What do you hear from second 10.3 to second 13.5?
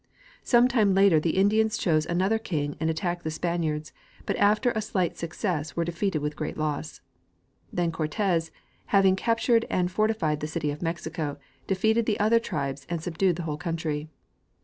the city of Mexico, defeated the other tribes and subdued the